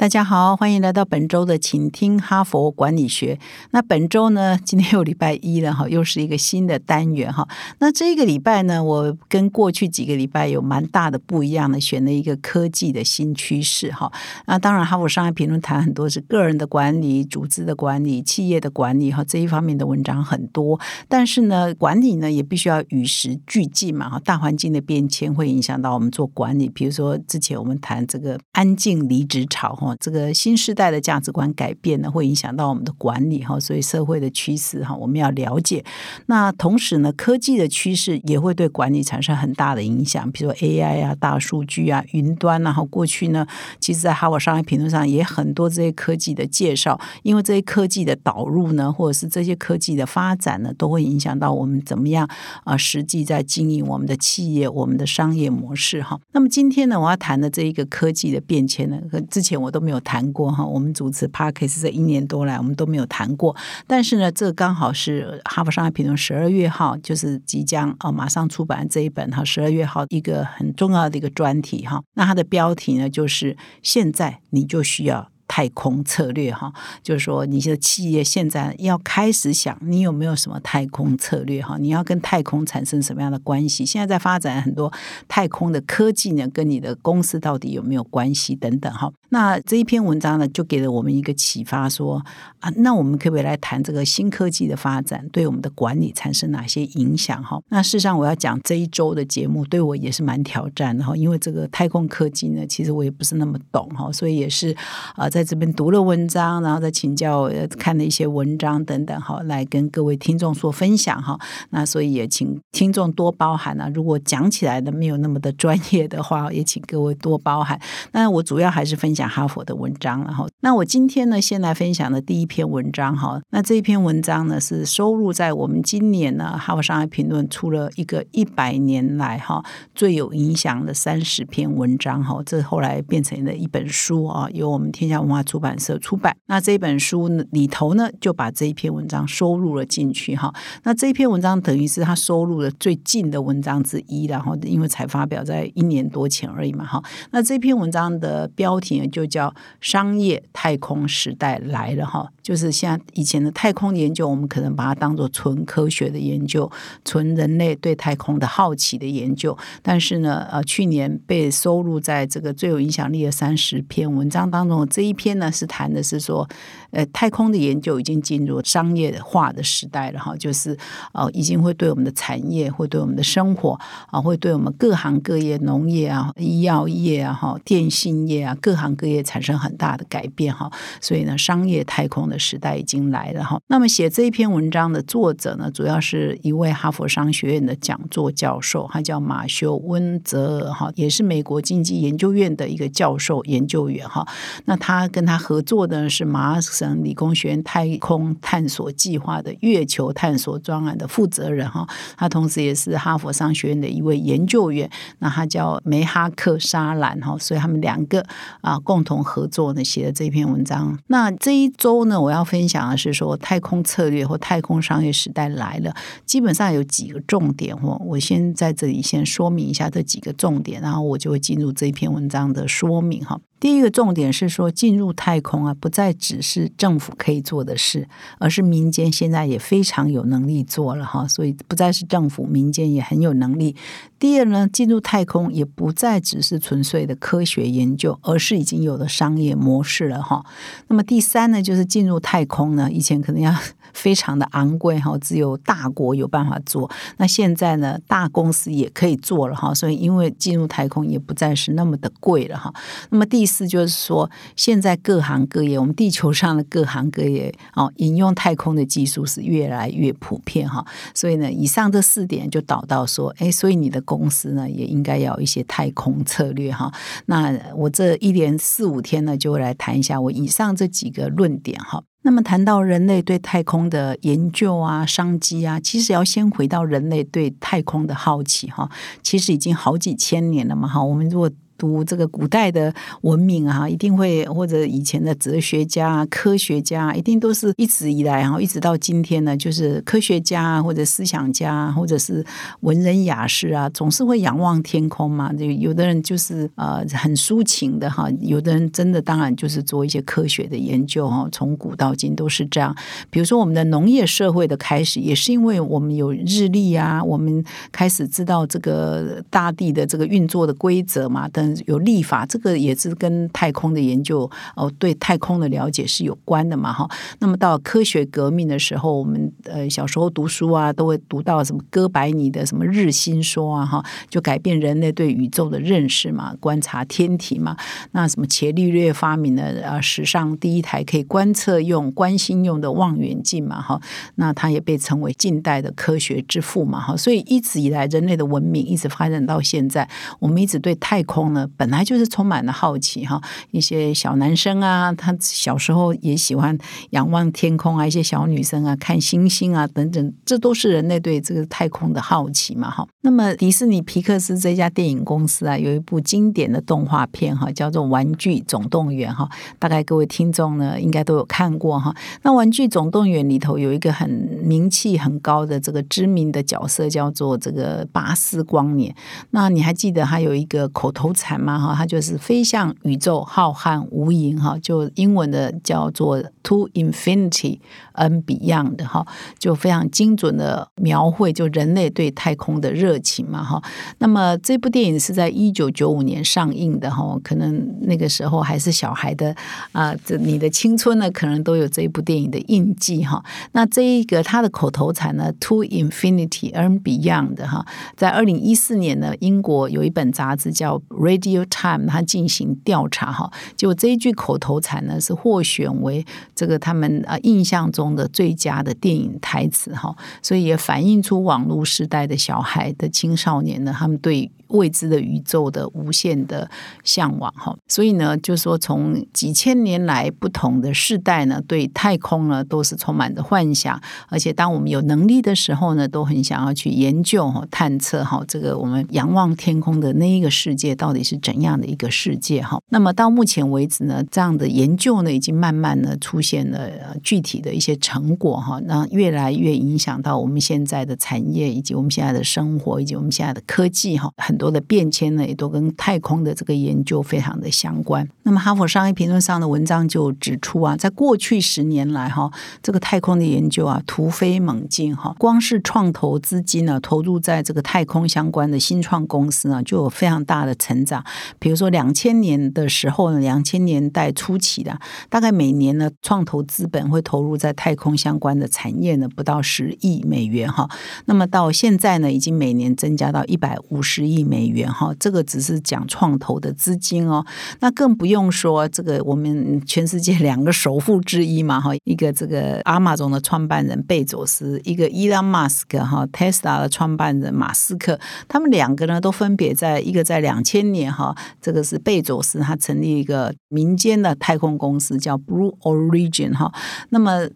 [0.00, 3.38] 大家好，欢迎来到本周的请听哈佛管理学。
[3.72, 7.46] 那本周呢，今天又礼拜一了哈，又是一个新的单元哈。
[7.80, 14.10] 那这个礼拜呢，我跟过去几个礼拜有蛮大的不一样的，选了一个科技的新趋势哈。
[14.46, 20.80] 那当然，哈佛商业评论谈很多是个人的管理、组织的管理、企业的管理哈这一方面的文章很多。
[21.10, 24.18] 但是呢，管理呢也必须要与时俱进嘛哈。
[24.24, 29.89] 大环境的变迁会影响到我们做管理，比如说之前我们谈这个安静离职潮哈。
[29.98, 35.84] 这个新时代的价值观改变呢，会影响到我们的管理哈，所以社会的趋势哈，我们要了解。
[36.26, 43.46] 那同时呢，科技的趋势也会对管理产生很大的影响，比如说 AI 啊、大数据啊、云端然后过去呢，
[43.80, 52.28] 其实在哈佛商业评论上也很多这些科技的介绍，因为这些科技的导入呢，或者是这些科技的发展呢，都会影响到我们怎么样
[52.64, 56.20] 啊，实际在经营我们的企业、我们的商业模式哈。
[56.32, 60.64] 那么今天呢，我要谈的这一个科技的变迁呢，和之前我都没有谈过哈。
[60.64, 63.56] 我们主持 Parkes 这一年多来，我们都没有谈过。
[63.86, 72.02] 但是呢，这刚好是哈佛商业评论十二月号，就是即将啊马上出版这一本哈，十二月号一个很重要的一个专题哈。
[72.14, 75.28] 那它的标题呢，就是现在你就需要。
[75.52, 76.72] 太空策略哈，
[77.02, 81.76] 就是说你的企业现在要开始想，你有没有什么太空策略哈？
[81.76, 83.84] 你要跟太空产生什么样的关系？
[83.84, 84.92] 现在在发展很多
[85.26, 89.10] 太空的科技呢，跟你的公司到底有没有关系等等哈？
[89.30, 92.24] 那这一篇文章呢，就给了我们一个启发，说
[92.60, 97.60] 啊，那我们可不可以来谈这个新科技的发展对我们的管理产生哪些影响哈？
[97.68, 104.74] 那事实上我要讲这一周的节目对我也是蛮挑战的哈，因为这个太空科技呢，其实我也不是那么懂哈，所以也是
[105.16, 105.40] 啊在。
[105.50, 111.36] 这边读了文章，然后再请教看了一些文章等等，哈，来跟各位听众做分享哈。
[111.70, 113.90] 那所以也请听众多包涵啊。
[113.92, 117.80] 如果讲起来的没有那么的专业的话，也请各位多包涵。
[118.12, 123.40] 那我主要还是分享讲哈佛的文章，然后那我今天呢，先来分享的第一篇文章哈。
[123.50, 129.64] 那这一篇文章呢，是收录在我们今年呢哈佛商业评论出了一个一百年来哈
[129.94, 132.42] 最有影响的三十篇文章哈。
[132.44, 135.30] 这后来变成了一本书啊，由我们天下文。
[135.30, 140.52] 化出版社出版，那这本书里头呢，就把这一篇文章收录了进去哈。
[140.82, 147.00] 那这一篇文章等于是他收录的最近的文章之一，然后因为才发表在一年多前而已嘛哈。
[147.30, 149.48] 那这篇文章的标题就叫
[149.80, 152.30] 《商业太空时代来了》哈。
[152.42, 156.68] 就是像以前的太空研究，我们可能把它当做纯科学的研究，
[157.04, 159.56] 纯人类对太空的好奇的研究。
[159.82, 166.48] 但是呢，呃，去年被收录在这个最有影响力的三十篇文章当中，这一篇呢是谈的是说，
[166.90, 170.76] 呃，太空的研究已经进入商业化的时代了哈，就是
[171.12, 173.78] 呃，已经会对我们的产业，会对我们的生活
[174.08, 180.70] 啊，会对我们各行各业、农业啊、医药业啊、哈、电信业啊，各行各业产生很大的改变哈。
[181.00, 182.20] 所以呢，商业太空。
[182.30, 183.58] 的时代已经来了哈。
[183.68, 194.28] 那么写这一篇文章的作者呢，主要是一位哈佛商学院的讲座教授，他叫马修温泽尔哈，也是美国经济研究院的一个教授研究员哈。
[194.66, 201.88] 那他跟他合作的是麻省理工学院太空探索计划的月球探索专案的负责人哈。
[202.16, 204.88] 他同时也是哈佛商学院的一位研究员。
[205.20, 208.24] 那他叫梅哈克沙兰哈，所以他们两个
[208.60, 210.98] 啊共同合作呢写的这篇文章。
[211.06, 212.20] 那这一周呢？
[212.20, 215.94] 我要分享的是说，太空策略或太空商业时代来了，
[216.26, 217.72] 基本上有几个重点。
[217.84, 223.38] 我我先在这里先说明一下这几个重点，然后我就会进入这篇文章的说明哈。
[223.60, 231.28] 第一个重点是说，进入太空啊，不再只是政府可以做的事，而是民间现在也非常有能力做了哈。
[231.28, 233.76] 所以不再是政府，民间也很有能力。
[234.18, 240.42] 第二呢，进入太空也不再只是纯粹的科学研究，而是已经有了商业模式了哈。
[240.88, 243.54] 那么第三呢，就是进入太空呢，以前可能要。
[243.92, 246.90] 非常的昂贵哈，只有大国有办法做。
[247.16, 249.74] 那现在呢，大公司也可以做了哈。
[249.74, 252.72] 所以，因为进入太空也不再是那么的贵了哈。
[253.10, 260.84] 那么第四就是说，现在各行各业，我们地球上的各行各业哦，引用太空的技术是越来越普遍哈。
[261.14, 266.92] 所以呢，以上这四点就导到说，哎，所以你的公司呢，也应该要一些太空策略哈。
[267.26, 272.02] 那我这一连四五天呢，就会来谈一下我以上这几个论点哈。
[272.22, 278.90] 那么谈到人类对太空的研究啊、商机啊，其实要先回到人类对太空的好奇哈。
[279.22, 281.02] 其实已经好几千年了嘛哈。
[281.02, 281.50] 我们如果
[281.80, 282.92] 读这个古代的
[283.22, 292.44] 文明啊，一定会或者以前的哲学家、科学家，一定都是一直以来，然后一直到今天呢，就是科学家或者思想家或者是
[292.80, 295.50] 文人雅士啊，总是会仰望天空嘛。
[295.54, 301.48] 就有的人就是呃很抒情的哈，有的人真的当然就是做一些科学的研究哈。
[301.50, 302.94] 从古到今都是这样。
[303.30, 311.69] 比如说我们的农业社会的开始，也是因为我们有日历啊，我们开始知道这个大地的这个运作的规则嘛等。
[311.86, 317.08] 有立法，这个也是跟太空的研究哦，对太空的了解是有关的嘛哈。
[317.38, 327.76] 那么到科学革命的时候，我们呃小时候读书啊，都会读到什么哥白尼的什么日心说啊哈，就改变人类对宇宙的认识嘛，观察天体嘛。
[328.12, 334.00] 那什么伽利略发明了啊史上第一台可以观测用观星用的望远镜嘛哈，
[334.36, 337.16] 那他也被称为近代的科学之父嘛哈。
[337.16, 340.08] 所以一直以来，人类的文明一直发展到现在，
[340.38, 341.59] 我们一直对太空呢。
[341.76, 343.40] 本来就是充满了好奇哈，
[343.70, 346.76] 一些小男生啊，他小时候也喜欢
[347.10, 353.06] 仰望天空啊，一些小女生啊看星星啊等等，这都是人类对这个太空的好奇嘛哈。
[353.22, 359.48] 那么迪士尼皮克斯这家电影公司啊，有一部经典的动画片哈，叫做《玩具总动员》哈，
[359.78, 362.14] 大概各位听众呢应该都有看过哈。
[362.42, 364.28] 那《玩具总动员》里头有一个很
[364.62, 369.14] 名气很高的这个知名的角色，叫做这个巴斯光年。
[369.50, 371.49] 那你还记得他有一个口头禅？
[371.58, 377.78] 嘛哈，它就是飞向宇宙浩瀚无垠哈，就英文的叫做 To Infinity
[378.14, 379.26] and Beyond 哈，
[379.58, 383.82] 就非常精准的描绘就人类对太空的热情嘛哈。
[384.18, 389.56] 那么这部电影是在一九九五年上映的哈，可能那个时候还是小孩的
[389.92, 393.42] 啊，这你的青春呢，可能都有这一部电影的印记哈。
[393.72, 397.86] 那这一个它的口头禅呢，To Infinity and Beyond 哈，
[398.16, 401.00] 在二零一四年呢，英国有一本杂志叫
[401.30, 406.24] Radio Time，他进行调查哈，就这一句口头禅呢，是获选为
[406.54, 414.50] 这个他们啊印象中的最佳的电影台词哈，所以也反映出网络时代的小孩的青少年呢，他们对。
[414.70, 416.70] 未知的宇宙的无限的
[417.02, 432.80] 向往哈，所以呢，就是说从几千年来不同的世代呢，对太空呢都是充满着幻想，而且当我们有能力的时候呢，都很想要去研究哈、探测哈，这个我们仰望天空的那一个世界到底是怎样的一个世界哈。
[432.90, 444.60] 那么到目前为止呢，这样的研究呢，已经慢慢的出现了具体的一些成果哈，那越来越影响到我们现在的产业以及我们现在的生活以及我们现在的科技哈，很。
[444.60, 448.28] 多的变迁呢，也都跟太空的这个研究非常的相关。
[448.42, 452.52] 那么，《哈佛商业评论》上的文章就指出啊，在过去十年来哈，
[452.82, 455.34] 这个太空的研究啊突飞猛进哈。
[455.38, 461.24] 光是创投资金呢，投入在这个太空相关的新创公司呢，就有非常大的成长。
[461.58, 464.98] 比如说，两千年的时候呢，两千年代初期的，
[465.28, 470.88] 大概每年呢，创投资本会投入在太空相关的产业呢，不到十亿美元哈。
[471.26, 474.40] 那么到现在呢，已经每年增加到一百五十亿。
[474.50, 477.46] 美元哈，这个只是讲创投的资金哦，
[477.78, 488.18] 那更不用说这个我们全世界两个首富之一嘛哈，一个这个阿玛总的创办人贝佐斯，一个伊朗马斯克哈，Tesla 的创办人马斯克，
[488.48, 496.72] 他们两个呢都分别在一个在两千年哈，这个是贝佐斯他成立一个民间的太空公司叫 Blue Origin 哈，
[497.10, 497.48] 那么。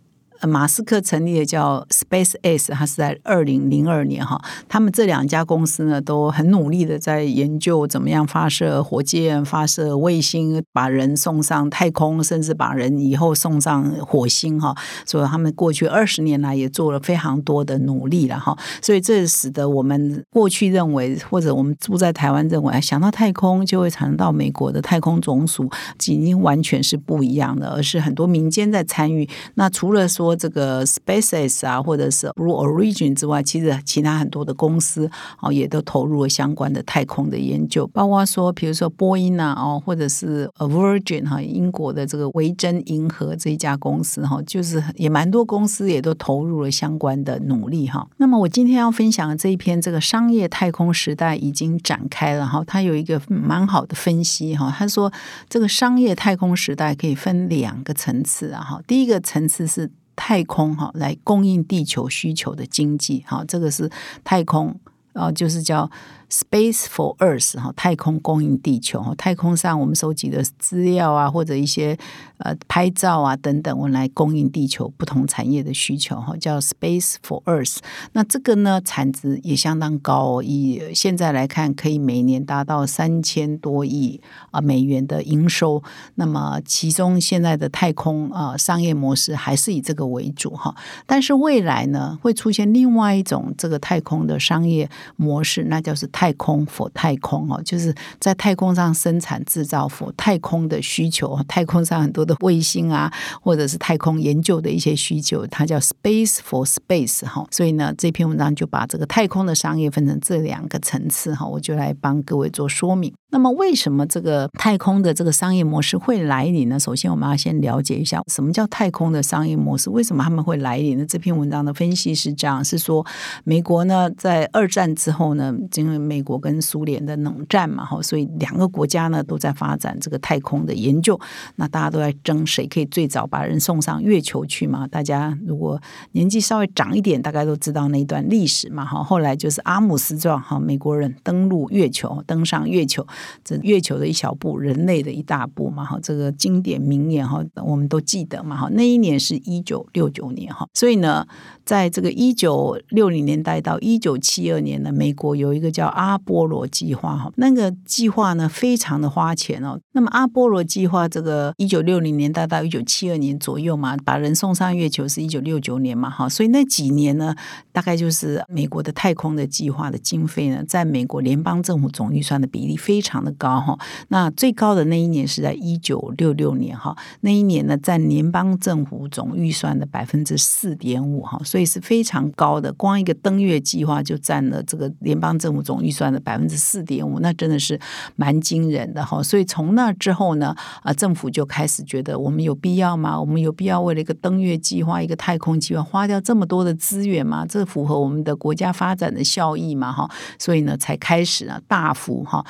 [0.47, 4.41] 马斯克成立的叫 Space X，他是在二零零二年哈。
[4.69, 14.75] 他们这两家公司呢，都很努力的在研究怎么样发射火箭、发射卫星，把人送上太空，甚至把人以后送上火星哈。
[15.05, 18.57] 所以他们过去二十年来也做了非常多的努力了哈。
[18.83, 29.29] 所以这使得我们过去认为，或者我们住在台湾认为，想到太空就会想到美国的太空总署，已经完全是不一样的，而是很多民间在参与。
[29.55, 35.11] 那除了说这个 SpaceX 啊，或者是 Blue Origin 之外，其实其他很多的公司
[35.41, 48.07] 哦，也都投入了相关的太空的研究，包括说，比如说波音啊，哦，或者是 Virgin 哈，英国的这个维珍银河这一家公司哈，就是也蛮多公司也都投入了相关的努力哈。
[48.17, 54.75] 那么我今天要分享的这一篇，这个商业太空时代已经展开了哈，它有一个蛮好的分析哈。
[54.76, 55.12] 他说，
[55.49, 59.91] 这个商业太空时代可以分两个层次啊哈，第一个层次是。
[60.16, 63.90] 太空哈来供应地球需求的经济哈，这个是
[64.23, 64.78] 太空
[65.12, 65.90] 啊，就是叫
[66.35, 71.97] Space for Earth 哈，太空供应地球，太空上我们收集的资料啊，或者一些
[72.38, 77.76] 呃拍照啊等等，我们来供应地球不同产业的需求哈，叫 Space for Earth。
[78.14, 85.85] 那这个呢，产值也相当高哦，以现在来看，可以每年达到三千多亿啊美元的营收。
[86.17, 90.75] 那么其中现在的太空啊商业模式还是以这个为主哈，
[91.07, 103.12] 但是未来呢会出现另外一种这个太空的商业模式，那就是太太空否太空哦，就是在太空上生产制造否太空的需求，太空上很多的卫星啊，
[103.43, 107.47] 或者是太空研究的一些需求，它叫 space for space 哈。
[107.50, 113.12] 所以呢，这篇文章就把这个太空的商业分成这两个层次哈，我就来帮各位做说明。
[113.35, 116.79] 那么，为什么这个太空的这个商业模式会来临呢？
[116.79, 121.05] 首先，我们要先了解一下什么叫太空的商业模式，为什么他们会来临呢？
[121.05, 123.05] 这篇文章的分析是这样：是说，
[123.43, 131.19] 美国呢在二战之后呢，因为美国跟苏联的冷战嘛，哈，所以两个国家呢都在发展这个太空的研究。
[131.57, 134.87] 那大家都在争谁可以最早把人送上月球去嘛？
[134.87, 139.03] 大家如果年纪稍微长一点，大概都知道那一段历史嘛，哈。
[139.03, 143.05] 后来就是阿姆斯壮哈，美国人登陆月球，登上月球。
[143.45, 151.26] 这月球的一小步，人类的一大步嘛，哈，这个经典名言哈，我们都记得嘛，哈，那一年是一九六九年哈，所以呢。
[151.64, 159.81] 在这个一九六零年代到一九七二年呢，美国有一个叫阿波罗计划哈，那个计划呢非常的花钱哦。
[159.93, 167.35] 那么阿波罗计划这个一九六零年代到一九七二年左右嘛，把人送上月球是一九六九年嘛哈，所以那几年呢，
[167.73, 173.78] 大概就是美国的太空的计划的经费呢，在美国联邦政府总预算的比例非常常的高哈。
[174.09, 181.40] 那最高的那一年是在一九六六年哈，那一年呢占联邦政府总预算的百分之四点五哈。
[181.44, 187.78] 所以是非常高的，光一个登月计划就占了这个联邦政府总预算的百分之四点五，那真的是
[188.16, 189.23] 蛮惊人的哈。
[189.23, 190.52] 所以从那之后呢，
[190.83, 193.21] 啊，政府就开始觉得我们有必要吗？
[193.21, 197.47] 我们有必要为了一个登月计划、一个太空计划花掉这么多的资源吗？
[197.47, 199.92] 这符合我们的国家发展的效益吗？
[199.92, 202.44] 哈，所以呢，才开始啊大幅哈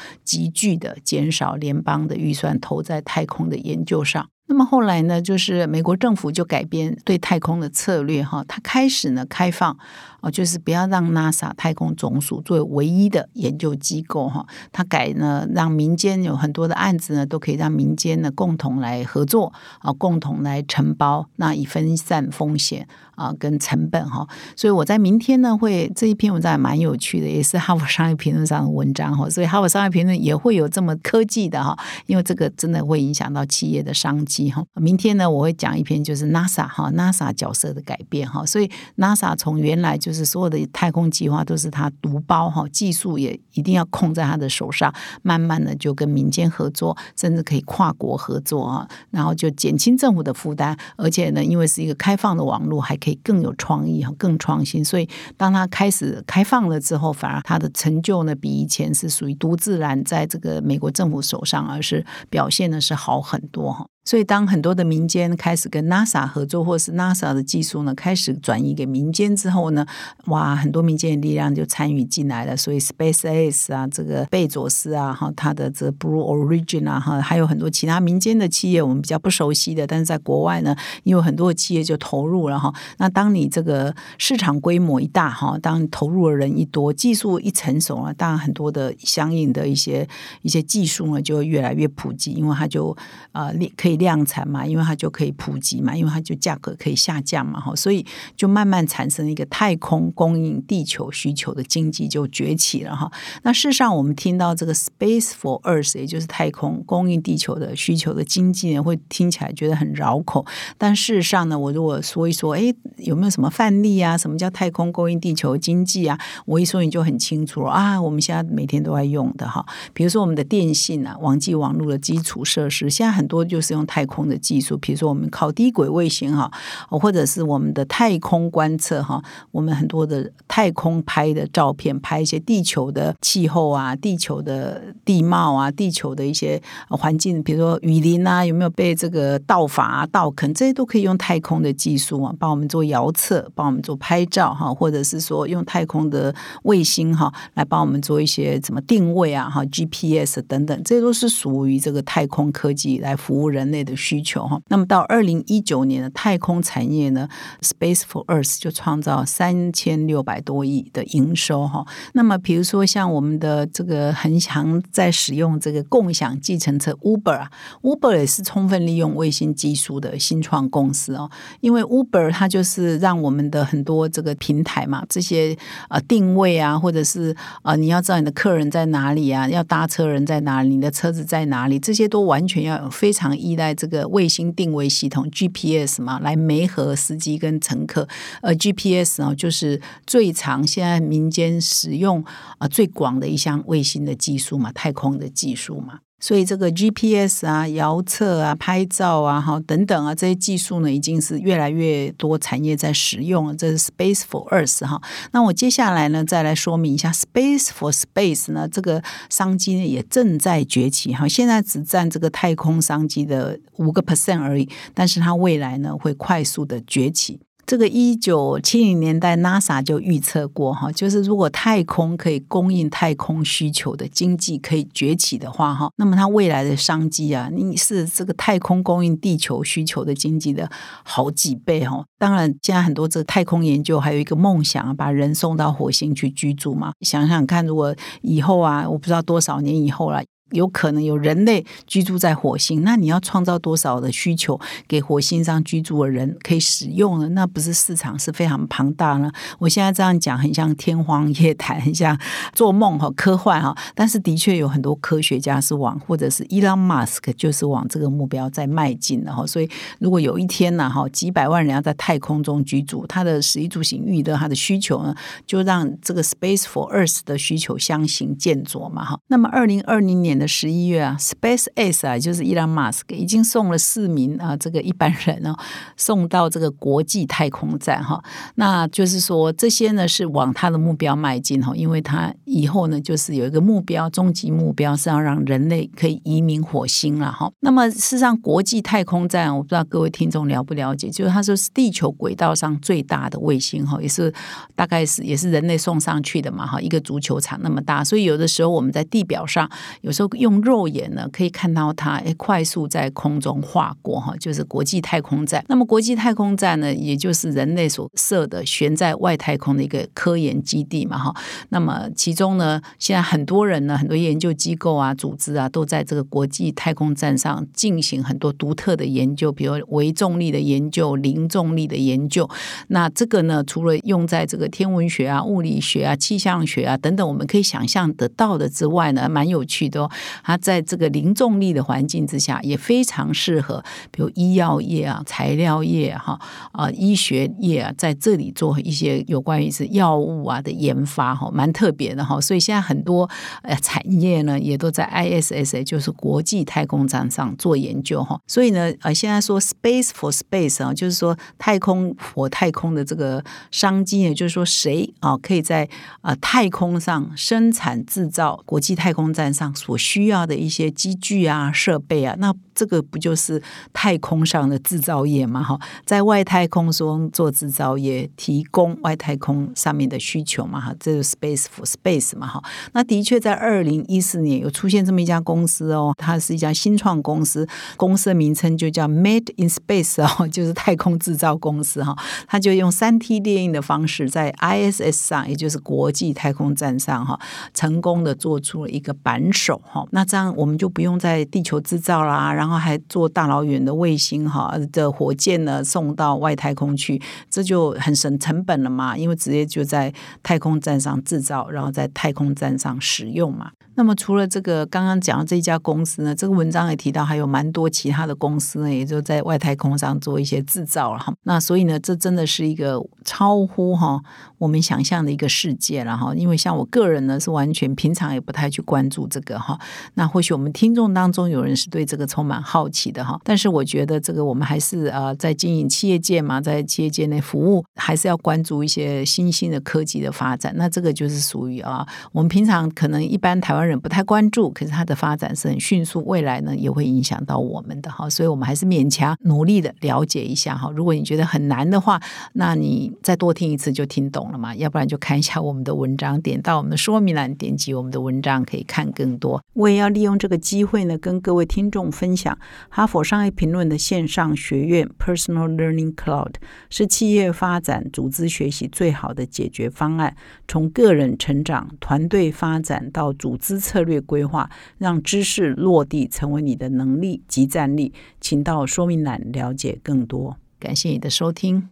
[0.44, 4.28] 急剧的减少联邦的预算投在太空的研究上。
[4.46, 9.74] 那么后来呢，就是美国政府就改变对太空的策略哈，它开始呢开放
[10.20, 22.86] 哦，就是不要让 NASA 太空总署作为唯一的研究机构哈，它改呢让民间有很多的案子呢都可以让民间呢共同来合作啊，共同来承包，那以分散风险。
[23.16, 34.64] 啊，跟成本哈，所以我在明天呢会这一篇文章也蛮有趣的，也是 哈佛商业评论上的文章哈，所以哈佛商业评论也会有这么科技的哈，因为这个真的会影响到企业的商机哈。
[34.74, 44.92] 明天呢我会讲一篇就是 NASA 哈，NASA 角色的改变哈，所以 NASA 从原来就是所有的太空计划都是他独包哈，技术也一定要控在他的手上，
[45.22, 52.98] 慢慢的就跟民间合作，甚至可以跨国合作啊，然后就减轻政府的负担，而且呢，因为是一个开放的网络还。
[53.04, 54.82] 可以更有创意哈，更创新。
[54.84, 55.06] 所以，
[55.36, 63.86] 当他开始开放了之后，反而他的成就呢，比以前是属于独自然在这个美国政府手上，而是表现的是好很多哈。
[64.04, 69.86] 所以，当很多的民间开始跟 NASA 合作，或是 NASA 的技术呢开始转移给民间之后呢，
[70.26, 72.54] 哇，很多民间的力量就参与进来了。
[72.54, 82.70] 所以，SpaceX 啊，这个贝佐斯啊，哈，他的这 Blue Origin 啊，哈，还有很多其他民间的企业，我们比较不熟悉的，但是在国外呢，因为很多的企业就投入了哈。
[82.98, 90.06] 那当你这个市场规模一大哈，当投入的人一多，技术一成熟了，当然很多的相应的一些
[90.42, 92.94] 一些技术呢，就会越来越普及，因为它就
[93.32, 93.93] 啊，可以。
[93.96, 98.04] 量产嘛，因为它就可以普及嘛，因为它就价格可以下降嘛，哈，所以
[98.36, 103.10] 就慢慢产生一个太空供应地球需求的经济就崛起了哈。
[103.42, 110.44] 那事实上，我们听到这个 Space for Earth，也就是太空供应地球的需求的经济呢，会听起来觉得很绕口。
[110.76, 114.18] 但事实上呢，我如果说一说，哎，有没有什么范例啊？
[114.18, 116.18] 什么叫太空供应地球经济啊？
[116.46, 118.02] 我一说你就很清楚了啊。
[118.02, 123.83] 我们现在每天都在用的哈，比如说我们的电信啊，网际网络的基础设施，现在很多就是用。
[123.86, 126.50] 太空的技术，比如说我们靠低轨卫星哈，
[126.88, 153.64] 或者是我们的太空观测哈，我们很多的太空拍的照片，拍一些地球的气候啊、地球的地貌啊、地球的一些环境，比如说雨林啊，有没有被这个盗伐、盗垦，这些都可以用太空的技术啊，帮我们做遥测，帮我们做拍照哈，或者是说用太空的卫星哈，来帮我们做一些怎么定位啊哈，GPS 等等，这都是属于这个太空科技来服务人。
[153.74, 154.60] 内的需求哈。
[154.68, 157.28] 那么到二零一九年的太空产业呢
[157.60, 161.84] ，Space for Earth 就创造三千六百多亿的营收哈。
[162.12, 167.50] 那么比如说像我们的这个恒强在使用这个共享计程车 Uber 啊
[167.82, 171.30] ，Uber 也是充分利用卫星技术的新创公司哦。
[171.60, 175.56] 因为 Uber 它就是让我们的很多这个平台嘛，这些
[175.88, 188.06] 呃定位啊，或者是啊你要知道你的客人在哪里啊，要搭车人在哪里，你的车子在哪里，这些都完全要有非常依赖在这个卫星定位系统 GPS 嘛，来媒合司机跟乘客。
[188.42, 192.22] 呃，GPS 啊，就是最长现在民间使用
[192.58, 196.00] 啊最广的一项卫星的技术嘛，太空的技术嘛。
[196.20, 203.54] 所以这个 GPS 啊、遥测啊、拍照啊、哈等等啊这些技术呢，已经是越来越多产业在使用了。
[203.54, 205.02] 这是 Space for Earth 哈。
[205.32, 211.28] 那我接下来呢，再来说明一下 Space for Space 呢，这个商机呢也正在崛起哈。
[211.28, 217.40] 现在只占这个太空商机的五个 percent 而已，但是它未来呢会快速的崛起。
[217.66, 230.70] 这个一九七零年代，NASA 就预测过哈，就是如果太空可以供应太空需求的经济可以崛起的话哈，那么它未来的商机啊，你是这个太空供应地球需求的经济的
[231.02, 232.04] 好几倍哈。
[232.18, 236.92] 当然，现在很多这个太空研究还有一个梦想，把人送到火星去居住嘛。
[237.00, 240.22] 想想看，如果以后啊，我不知道多少年以后了。
[240.54, 247.28] 有可能有人类居住在火星，那你要创造多少的需求给火星上居住的人可以使用呢？
[247.30, 249.30] 那不是市场是非常庞大呢？
[249.58, 252.16] 我现在这样讲很像天荒夜谈， 很像
[252.52, 253.74] 做梦哈，科幻哈。
[253.94, 259.46] 但是的确有很多科学家是往，或者是 Elon Musk 就是往这个目标在迈进的哈。
[259.46, 259.68] 所以
[259.98, 265.14] 如果有一天呢哈，几百万人要在太空中居住，他的食衣住行娱乐他的需求呢，
[265.46, 269.18] 就让这个 Space for Earth 的需求相形见绌嘛哈。
[269.28, 270.34] 那么二零二零年。
[270.34, 275.56] 的十一月啊，Space X 啊，就是伊朗马斯克已经送了四名啊，这个一般人哦，
[275.96, 278.22] 送到这个国际太空站哈。
[278.56, 287.50] 那就是说，这些呢是往他的目标迈进哈，因为他以后呢就是有一个目标，终极目标是要让人类可以移民火星了哈。
[287.60, 294.32] 那么事实上，国际太空站我不知道各位听众了不了解，就是它说是地球轨道上最大的卫星哈，也是
[294.74, 299.70] 大概是也是人类送上去的嘛哈，一个足球场那么大，所以有的时候我们在地表上
[300.02, 300.24] 有时候。
[300.36, 305.64] 用肉眼呢，可以看到它诶，快速在空中划过哈，就是国际太空站。
[305.68, 311.34] 那么国际太空站呢，也就是人类所设的悬在外太空的一个科研基地嘛哈。
[311.70, 322.48] 那么其中呢，现在很多人呢，很多研究机构啊、组织啊，都在这个国际太空站上进行很多独特的研究，比如微重力的研究、零重力的研究。
[322.88, 330.02] 那这个呢，除了用在这个天文学啊、物理学啊、气象学啊等等，我们可以想象得到的之外呢，蛮有趣的。
[330.02, 330.10] 哦
[330.42, 336.38] 它在这个零重力的环境之下，也非常适合，比如医药业啊、材料业哈
[336.72, 342.40] 啊、医学业啊，在这里做一些有关于是药物啊的研发哈，蛮特别的哈。
[342.40, 343.28] 所以现在很多
[343.62, 348.40] 呃产业呢，也都在 ISS，就是国际太空站上做研究哈。
[348.46, 355.88] 所以呢，呃，现在说 Space for Space 啊，就是说太空火太空的这个商机呢，就是说谁啊可以在
[356.20, 360.24] 啊太空上生产制造国际太空站上所需。
[360.24, 363.62] 要的一些机具啊、设备啊，那这个不就是
[363.92, 365.62] 太空上的制造业吗？
[365.62, 370.80] 哈，在外太空中做制造业，提供外太空上面的需求嘛？
[370.80, 372.46] 哈，这是 space for space 嘛？
[372.46, 372.62] 哈，
[372.94, 382.16] 那的确在二零一四年有出现这么一家公司哦，它是一家新创公司，公司的名称就叫 Made in Space 哦， 就是太空制造公司哈，
[382.48, 387.38] 它就用三 T 列印的方式在 ISS 上，也就是国际太空站上哈，
[387.74, 390.04] 成功的做出了一个扳手哈。
[390.10, 403.70] 那这样我们就不用在地球制造啦，然后还做大老远的卫星哈的火箭呢送到外太空去，这就很省成本了嘛，因为直接就在太空站上制造，然后在太空站上使用嘛。
[403.96, 411.32] 那么除了这个刚刚讲的这一家公司呢，这个文章也提到还有蛮多其他的公司呢，也就在外太空上做一些制造了哈。
[411.44, 414.20] 那所以呢，这真的是一个超乎哈
[414.58, 416.34] 我们想象的一个世界了哈。
[416.34, 419.78] 因为像我个人呢，是完全平常也不太去关注这个哈。
[420.14, 430.74] 那或许我们听众当中有人是对这个充满好奇的哈，但是我觉得这个我们还是呃在经营企业界嘛，在企业界内服务，还是要关注一些新兴的科技的发展。
[430.76, 433.83] 那这个就是属于啊，我们平常可能一般台湾。
[433.86, 440.90] 人不太关注，可是它的发展是很迅速，未来呢也会影响到我们的哈，所以我们还是勉强努力的了解一下哈。
[440.94, 442.20] 如果你觉得很难的话，
[442.54, 449.62] 那你再多听一次就听懂了嘛，要不然就看一下我们的文章，点到我们的说明栏，点击我们的文章可以看更多。
[449.74, 452.56] 我也要利用这个机会呢，跟各位听众分享
[452.88, 456.54] 哈佛商业评论的线上学院 Personal Learning Cloud
[456.90, 460.36] 是企业发展、组织学习最好的解决方案，
[460.68, 468.12] 从个人成长、团队发展到组织策略规划，让知识落地成为你的能力及战力。
[468.40, 470.56] 请到说明栏了解更多。
[470.78, 471.88] 感谢你的收听。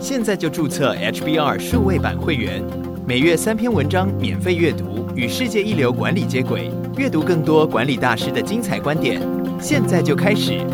[0.00, 2.62] 现在就注册 HBR 数位版会员，
[3.06, 9.20] 每月三篇文章免费阅读，与世界一流管理接轨，阅读更多管理大师的精彩观点。
[9.60, 10.66] 现在就开始。